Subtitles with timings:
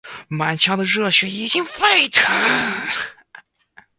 [0.29, 2.33] 满腔的热血已经沸腾，